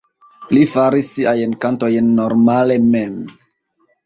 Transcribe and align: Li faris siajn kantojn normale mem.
Li 0.57 0.61
faris 0.71 1.09
siajn 1.17 1.53
kantojn 1.67 2.09
normale 2.21 2.79
mem. 2.89 3.21